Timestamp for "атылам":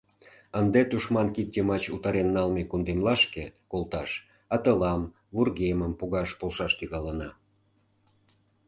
4.55-5.01